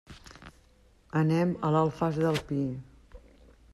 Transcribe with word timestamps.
Anem 1.21 1.53
a 1.69 1.73
l'Alfàs 1.75 2.19
del 2.25 2.41
Pi. 2.49 2.61